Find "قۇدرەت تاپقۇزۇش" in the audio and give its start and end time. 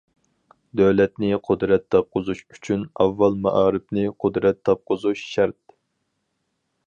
1.49-2.41, 4.25-5.25